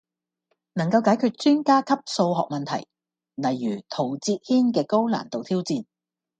[0.73, 2.87] 能夠解決專家級數學問題，
[3.35, 5.85] 例如陶哲軒嘅高難度挑戰